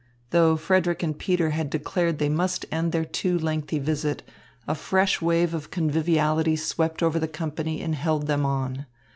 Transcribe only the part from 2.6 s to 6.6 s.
end their too lengthy visit, a fresh wave of conviviality